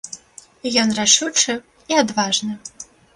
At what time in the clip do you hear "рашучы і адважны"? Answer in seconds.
0.99-2.53